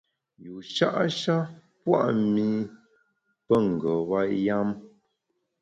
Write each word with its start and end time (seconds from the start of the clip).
Yusha’ 0.45 0.87
sha 1.19 1.37
pua’ 1.81 1.99
mi 2.33 2.45
pe 3.47 3.55
ngeba 3.69 4.19
yam. 4.45 4.69